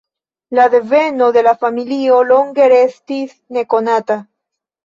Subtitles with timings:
[0.59, 4.19] La deveno de la familio longe restis nekonata.